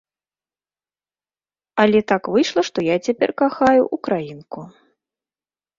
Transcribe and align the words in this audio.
Але 1.85 1.99
так 2.13 2.23
выйшла, 2.37 2.61
што 2.71 2.79
я 2.89 2.97
цяпер 3.09 3.29
кахаю 3.45 3.81
ўкраінку. 3.95 4.61